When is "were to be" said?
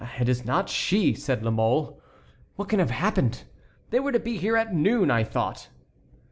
3.99-4.37